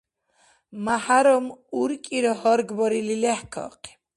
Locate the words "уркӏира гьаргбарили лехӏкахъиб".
1.79-3.95